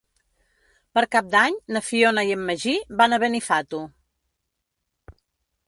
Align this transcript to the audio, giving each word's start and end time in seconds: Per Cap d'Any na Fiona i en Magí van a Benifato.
Per 0.97 1.01
Cap 1.15 1.27
d'Any 1.35 1.57
na 1.75 1.83
Fiona 1.89 2.23
i 2.29 2.33
en 2.37 2.41
Magí 2.47 2.75
van 3.03 3.13
a 3.13 3.21
Benifato. 3.25 3.85